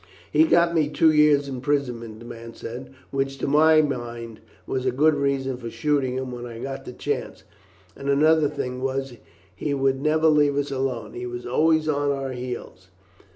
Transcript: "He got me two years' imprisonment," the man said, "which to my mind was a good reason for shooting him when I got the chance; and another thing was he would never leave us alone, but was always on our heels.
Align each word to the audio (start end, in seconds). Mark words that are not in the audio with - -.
"He 0.31 0.45
got 0.45 0.73
me 0.73 0.89
two 0.89 1.11
years' 1.11 1.47
imprisonment," 1.47 2.17
the 2.17 2.25
man 2.25 2.55
said, 2.55 2.89
"which 3.11 3.37
to 3.37 3.45
my 3.47 3.83
mind 3.83 4.39
was 4.65 4.83
a 4.87 4.91
good 4.91 5.13
reason 5.13 5.57
for 5.57 5.69
shooting 5.69 6.15
him 6.17 6.31
when 6.31 6.43
I 6.47 6.57
got 6.57 6.85
the 6.85 6.91
chance; 6.93 7.43
and 7.95 8.09
another 8.09 8.49
thing 8.49 8.81
was 8.81 9.13
he 9.55 9.75
would 9.75 10.01
never 10.01 10.27
leave 10.27 10.57
us 10.57 10.71
alone, 10.71 11.11
but 11.11 11.29
was 11.29 11.45
always 11.45 11.87
on 11.87 12.09
our 12.11 12.31
heels. 12.31 12.87